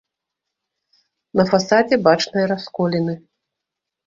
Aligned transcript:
На 1.41 1.45
фасадзе 1.51 1.95
бачныя 2.09 2.45
расколіны. 2.53 3.13